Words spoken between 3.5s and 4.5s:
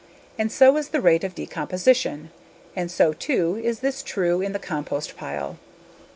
is this true